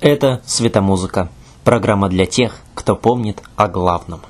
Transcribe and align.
Это 0.00 0.40
«Светомузыка»– 0.46 1.28
программа 1.64 2.08
для 2.08 2.24
тех, 2.24 2.60
кто 2.76 2.94
помнит 2.94 3.42
о 3.56 3.66
главном. 3.66 4.20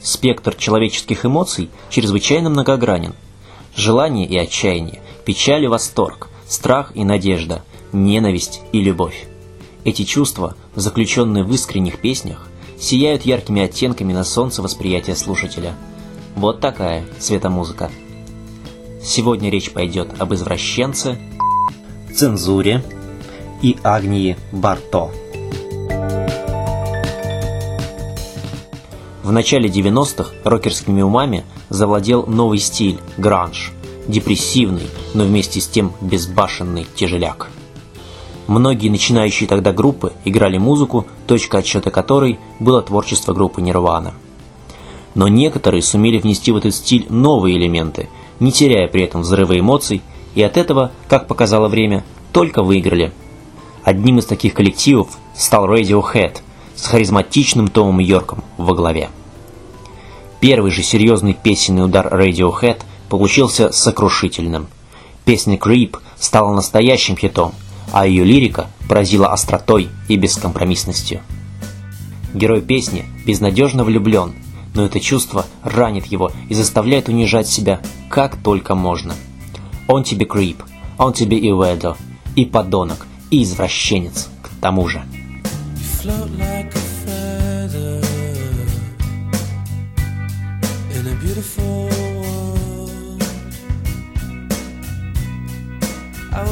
Спектр 0.00 0.56
человеческих 0.56 1.24
эмоций 1.24 1.70
чрезвычайно 1.88 2.50
многогранен. 2.50 3.14
Желание 3.76 4.26
и 4.26 4.36
отчаяние, 4.36 5.00
печаль 5.24 5.62
и 5.62 5.68
восторг, 5.68 6.30
страх 6.48 6.90
и 6.96 7.04
надежда, 7.04 7.62
ненависть 7.92 8.60
и 8.72 8.82
любовь. 8.82 9.28
Эти 9.88 10.02
чувства, 10.02 10.54
заключенные 10.74 11.44
в 11.44 11.50
искренних 11.50 11.98
песнях, 11.98 12.46
сияют 12.78 13.22
яркими 13.22 13.62
оттенками 13.62 14.12
на 14.12 14.22
солнце 14.22 14.60
восприятия 14.60 15.16
слушателя. 15.16 15.72
Вот 16.36 16.60
такая 16.60 17.06
светомузыка. 17.18 17.90
Сегодня 19.02 19.48
речь 19.48 19.70
пойдет 19.70 20.10
об 20.18 20.34
извращенце, 20.34 21.18
цензуре 22.14 22.84
и 23.62 23.78
Агнии 23.82 24.36
Барто. 24.52 25.10
В 29.22 29.32
начале 29.32 29.70
90-х 29.70 30.34
рокерскими 30.44 31.00
умами 31.00 31.46
завладел 31.70 32.26
новый 32.26 32.58
стиль– 32.58 33.00
гранж, 33.16 33.72
депрессивный, 34.06 34.90
но 35.14 35.24
вместе 35.24 35.62
с 35.62 35.66
тем 35.66 35.94
безбашенный 36.02 36.86
тяжеляк. 36.94 37.48
Многие 38.48 38.88
начинающие 38.88 39.46
тогда 39.46 39.72
группы 39.72 40.14
играли 40.24 40.56
музыку, 40.56 41.06
точка 41.26 41.58
отсчета 41.58 41.90
которой 41.90 42.38
было 42.58 42.80
творчество 42.80 43.34
группы 43.34 43.60
Нирвана. 43.60 44.14
Но 45.14 45.28
некоторые 45.28 45.82
сумели 45.82 46.18
внести 46.18 46.50
в 46.50 46.56
этот 46.56 46.74
стиль 46.74 47.04
новые 47.10 47.58
элементы, 47.58 48.08
не 48.40 48.50
теряя 48.50 48.88
при 48.88 49.02
этом 49.02 49.20
взрыва 49.20 49.58
эмоций, 49.58 50.00
и 50.34 50.42
от 50.42 50.56
этого, 50.56 50.92
как 51.08 51.26
показало 51.26 51.68
время, 51.68 52.04
только 52.32 52.62
выиграли. 52.62 53.12
Одним 53.84 54.18
из 54.18 54.24
таких 54.24 54.54
коллективов 54.54 55.18
стал 55.36 55.66
Radiohead 55.66 56.38
с 56.74 56.86
харизматичным 56.86 57.68
Томом 57.68 57.98
Йорком 57.98 58.42
во 58.56 58.74
главе. 58.74 59.10
Первый 60.40 60.70
же 60.70 60.82
серьезный 60.82 61.34
песенный 61.34 61.84
удар 61.84 62.06
Radiohead 62.06 62.80
получился 63.10 63.72
сокрушительным. 63.72 64.68
Песня 65.26 65.58
Creep 65.58 65.98
стала 66.18 66.54
настоящим 66.54 67.14
хитом– 67.14 67.52
а 67.92 68.06
ее 68.06 68.24
лирика 68.24 68.68
поразила 68.88 69.32
остротой 69.32 69.88
и 70.08 70.16
бескомпромиссностью. 70.16 71.20
Герой 72.34 72.60
песни 72.60 73.04
безнадежно 73.26 73.84
влюблен, 73.84 74.34
но 74.74 74.84
это 74.84 75.00
чувство 75.00 75.46
ранит 75.62 76.06
его 76.06 76.30
и 76.48 76.54
заставляет 76.54 77.08
унижать 77.08 77.48
себя 77.48 77.80
как 78.08 78.36
только 78.36 78.74
можно. 78.74 79.14
Он 79.86 80.04
тебе 80.04 80.26
крип, 80.26 80.62
он 80.98 81.12
тебе 81.12 81.38
и 81.38 81.48
ведо, 81.48 81.96
и 82.36 82.44
подонок, 82.44 83.06
и 83.30 83.42
извращенец 83.42 84.28
к 84.42 84.50
тому 84.60 84.88
же. 84.88 85.02
beautiful 91.20 91.97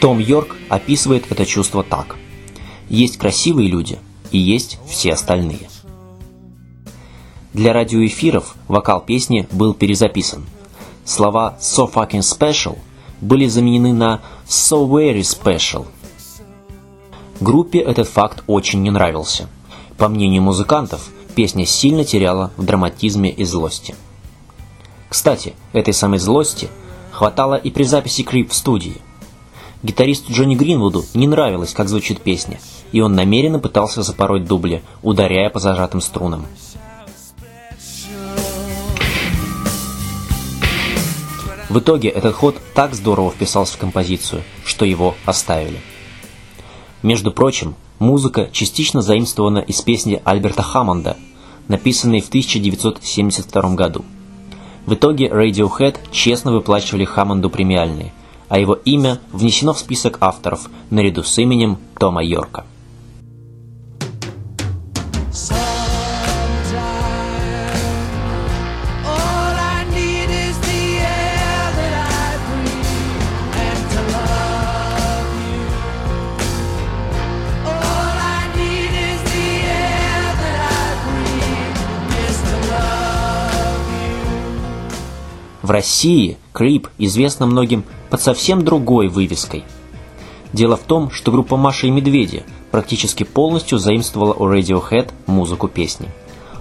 Том 0.00 0.20
Йорк 0.20 0.56
описывает 0.68 1.30
это 1.30 1.44
чувство 1.44 1.82
так. 1.82 2.16
Есть 2.88 3.16
красивые 3.18 3.68
люди 3.68 3.98
и 4.30 4.38
есть 4.38 4.78
все 4.86 5.12
остальные. 5.12 5.68
Для 7.52 7.72
радиоэфиров 7.72 8.54
вокал 8.68 9.00
песни 9.00 9.48
был 9.50 9.74
перезаписан. 9.74 10.46
Слова 11.04 11.58
«so 11.60 11.90
fucking 11.92 12.20
special» 12.20 12.78
были 13.20 13.46
заменены 13.48 13.92
на 13.92 14.20
«so 14.46 14.88
very 14.88 15.20
special». 15.20 15.86
Группе 17.40 17.78
этот 17.80 18.08
факт 18.08 18.44
очень 18.46 18.82
не 18.82 18.90
нравился. 18.90 19.48
По 19.96 20.08
мнению 20.08 20.42
музыкантов, 20.42 21.08
песня 21.34 21.66
сильно 21.66 22.04
теряла 22.04 22.52
в 22.56 22.64
драматизме 22.64 23.30
и 23.30 23.44
злости. 23.44 23.96
Кстати, 25.08 25.54
этой 25.72 25.94
самой 25.94 26.18
злости 26.18 26.68
хватало 27.10 27.54
и 27.56 27.70
при 27.70 27.84
записи 27.84 28.22
Крип 28.22 28.50
в 28.50 28.54
студии. 28.54 29.00
Гитаристу 29.82 30.32
Джонни 30.32 30.56
Гринвуду 30.56 31.04
не 31.14 31.28
нравилось, 31.28 31.72
как 31.72 31.88
звучит 31.88 32.20
песня, 32.20 32.58
и 32.90 33.00
он 33.00 33.14
намеренно 33.14 33.60
пытался 33.60 34.02
запороть 34.02 34.44
дубли, 34.44 34.82
ударяя 35.02 35.50
по 35.50 35.60
зажатым 35.60 36.00
струнам. 36.00 36.46
В 41.68 41.78
итоге 41.78 42.08
этот 42.08 42.34
ход 42.34 42.56
так 42.74 42.94
здорово 42.94 43.30
вписался 43.30 43.74
в 43.74 43.78
композицию, 43.78 44.42
что 44.64 44.84
его 44.84 45.14
оставили. 45.26 45.80
Между 47.02 47.30
прочим, 47.30 47.76
музыка 48.00 48.48
частично 48.50 49.02
заимствована 49.02 49.58
из 49.58 49.80
песни 49.82 50.20
Альберта 50.24 50.62
Хаммонда, 50.62 51.16
написанной 51.68 52.20
в 52.20 52.28
1972 52.28 53.74
году. 53.74 54.04
В 54.86 54.94
итоге 54.94 55.28
Radiohead 55.28 55.98
честно 56.10 56.50
выплачивали 56.50 57.04
Хаммонду 57.04 57.50
премиальные, 57.50 58.12
а 58.48 58.58
его 58.58 58.74
имя 58.74 59.20
внесено 59.32 59.74
в 59.74 59.78
список 59.78 60.18
авторов 60.20 60.68
наряду 60.90 61.22
с 61.22 61.38
именем 61.38 61.78
Тома 61.98 62.22
Йорка. 62.22 62.64
В 85.68 85.70
России 85.70 86.38
Крип 86.54 86.88
известна 86.96 87.44
многим 87.44 87.84
под 88.08 88.22
совсем 88.22 88.64
другой 88.64 89.08
вывеской. 89.08 89.64
Дело 90.54 90.78
в 90.78 90.84
том, 90.84 91.10
что 91.10 91.30
группа 91.30 91.58
Маша 91.58 91.88
и 91.88 91.90
Медведи 91.90 92.42
практически 92.70 93.24
полностью 93.24 93.78
заимствовала 93.78 94.32
у 94.32 94.50
Radiohead 94.50 95.12
музыку 95.26 95.68
песни. 95.68 96.08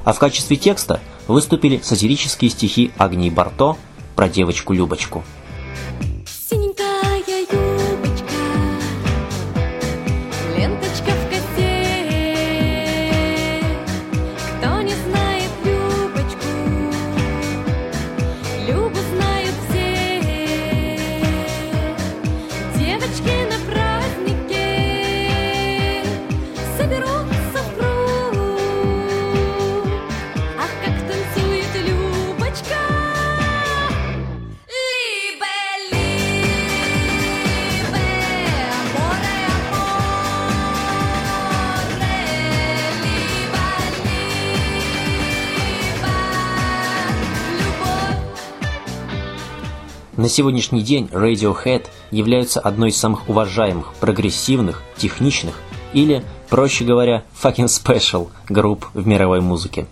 А 0.04 0.12
в 0.12 0.20
качестве 0.20 0.58
текста 0.58 1.00
выступили 1.30 1.80
сатирические 1.82 2.52
стихи 2.52 2.92
Агнии 2.98 3.30
Барто 3.30 3.78
про 4.18 4.28
девочку 4.28 4.74
Любочку– 4.74 5.24
На 50.18 50.30
сегодняшний 50.30 50.82
день 50.82 51.06
Radiohead 51.12 51.86
являются 52.12 52.60
одной 52.60 52.90
из 52.90 52.98
самых 52.98 53.30
уважаемых, 53.30 53.94
прогрессивных, 54.00 54.84
техничных 54.98 55.56
или, 55.94 56.24
Проще 56.50 56.86
говоря, 56.86 57.24
fucking 57.42 57.66
special 57.66 58.30
групп 58.48 58.88
в 58.94 59.06
мировой 59.06 59.42
музыке. 59.42 59.86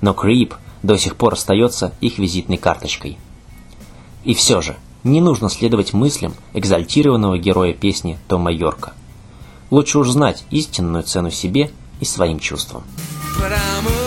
Но 0.00 0.12
Creep 0.12 0.54
до 0.82 0.98
сих 0.98 1.16
пор 1.16 1.32
остается 1.32 1.92
их 2.00 2.18
визитной 2.18 2.58
карточкой. 2.58 3.18
И 4.24 4.34
все 4.34 4.60
же, 4.60 4.76
не 5.02 5.20
нужно 5.20 5.48
следовать 5.48 5.94
мыслям 5.94 6.34
экзальтированного 6.52 7.38
героя 7.38 7.72
песни 7.72 8.18
Тома 8.28 8.52
Йорка. 8.52 8.92
Лучше 9.70 9.98
уж 9.98 10.10
знать 10.10 10.44
истинную 10.50 11.04
цену 11.04 11.30
себе 11.30 11.70
и 12.00 12.04
своим 12.04 12.38
чувствам. 12.38 12.84
But 13.38 13.52
I'm 13.52 13.97